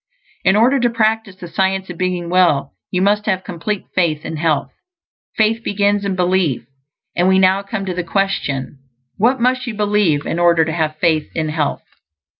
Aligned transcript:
In 0.43 0.55
order 0.55 0.79
to 0.79 0.89
practice 0.89 1.35
the 1.35 1.47
Science 1.47 1.91
of 1.91 1.97
Being 1.99 2.27
Well, 2.31 2.73
you 2.89 3.03
must 3.03 3.27
have 3.27 3.43
complete 3.43 3.85
faith 3.93 4.25
in 4.25 4.37
health. 4.37 4.71
Faith 5.37 5.63
begins 5.63 6.03
in 6.05 6.15
belief; 6.15 6.65
and 7.15 7.27
we 7.27 7.37
now 7.37 7.61
come 7.61 7.85
to 7.85 7.93
the 7.93 8.03
question: 8.03 8.79
_What 9.19 9.37
must 9.39 9.67
you 9.67 9.75
believe 9.75 10.25
in 10.25 10.39
order 10.39 10.65
to 10.65 10.73
have 10.73 10.95
faith 10.95 11.29
in 11.35 11.49
health? 11.49 11.83